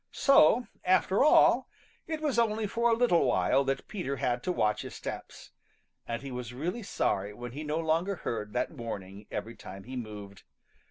[0.11, 1.69] So after all,
[2.07, 5.51] it was only for a little while that Peter had to watch his steps,
[6.07, 9.95] and he was really sorry when he no longer heard that warning every time he
[9.95, 10.41] moved.